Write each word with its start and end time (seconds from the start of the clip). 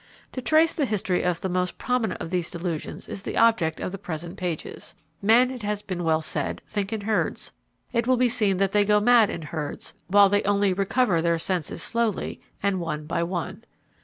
To 0.31 0.41
trace 0.41 0.73
the 0.73 0.87
history 0.87 1.21
of 1.21 1.41
the 1.41 1.47
most 1.47 1.77
prominent 1.77 2.19
of 2.19 2.31
these 2.31 2.49
delusions 2.49 3.07
is 3.07 3.21
the 3.21 3.37
object 3.37 3.79
of 3.79 3.91
the 3.91 3.99
present 3.99 4.35
pages. 4.35 4.95
Men, 5.21 5.51
it 5.51 5.61
has 5.61 5.83
been 5.83 6.03
well 6.03 6.23
said, 6.23 6.63
think 6.67 6.91
in 6.91 7.01
herds; 7.01 7.51
it 7.93 8.07
will 8.07 8.17
be 8.17 8.27
seen 8.27 8.57
that 8.57 8.71
they 8.71 8.83
go 8.83 8.99
mad 8.99 9.29
in 9.29 9.43
herds, 9.43 9.93
while 10.07 10.27
they 10.27 10.41
only 10.41 10.73
recover 10.73 11.21
their 11.21 11.37
senses 11.37 11.83
slowly, 11.83 12.41
and 12.63 12.79
one 12.79 13.05
by 13.05 13.21
one. 13.21 13.63